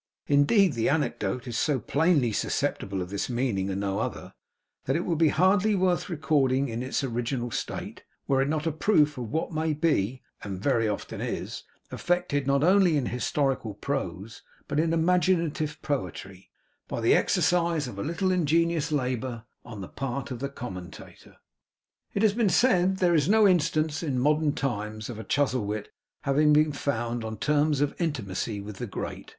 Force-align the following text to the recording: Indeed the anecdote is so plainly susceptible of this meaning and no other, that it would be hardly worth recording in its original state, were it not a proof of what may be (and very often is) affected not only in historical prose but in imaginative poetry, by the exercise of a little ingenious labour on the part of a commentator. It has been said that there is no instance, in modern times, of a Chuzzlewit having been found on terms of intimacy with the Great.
Indeed 0.25 0.73
the 0.73 0.89
anecdote 0.89 1.45
is 1.47 1.59
so 1.59 1.77
plainly 1.79 2.31
susceptible 2.31 3.03
of 3.03 3.11
this 3.11 3.29
meaning 3.29 3.69
and 3.69 3.79
no 3.81 3.99
other, 3.99 4.33
that 4.85 4.95
it 4.95 5.05
would 5.05 5.19
be 5.19 5.27
hardly 5.29 5.75
worth 5.75 6.09
recording 6.09 6.69
in 6.69 6.81
its 6.81 7.03
original 7.03 7.51
state, 7.51 8.01
were 8.27 8.41
it 8.41 8.49
not 8.49 8.65
a 8.65 8.71
proof 8.71 9.15
of 9.19 9.31
what 9.31 9.51
may 9.53 9.73
be 9.73 10.23
(and 10.41 10.59
very 10.59 10.87
often 10.89 11.21
is) 11.21 11.65
affected 11.91 12.47
not 12.47 12.63
only 12.63 12.97
in 12.97 13.05
historical 13.05 13.75
prose 13.75 14.41
but 14.67 14.79
in 14.79 14.91
imaginative 14.91 15.79
poetry, 15.83 16.49
by 16.87 16.99
the 16.99 17.13
exercise 17.13 17.87
of 17.87 17.99
a 17.99 18.03
little 18.03 18.31
ingenious 18.31 18.91
labour 18.91 19.43
on 19.63 19.81
the 19.81 19.87
part 19.87 20.31
of 20.31 20.41
a 20.41 20.49
commentator. 20.49 21.37
It 22.15 22.23
has 22.23 22.33
been 22.33 22.49
said 22.49 22.95
that 22.95 22.99
there 23.01 23.13
is 23.13 23.29
no 23.29 23.47
instance, 23.47 24.01
in 24.01 24.17
modern 24.17 24.53
times, 24.53 25.11
of 25.11 25.19
a 25.19 25.23
Chuzzlewit 25.23 25.89
having 26.21 26.53
been 26.53 26.71
found 26.71 27.23
on 27.23 27.37
terms 27.37 27.81
of 27.81 27.93
intimacy 28.01 28.59
with 28.59 28.77
the 28.77 28.87
Great. 28.87 29.29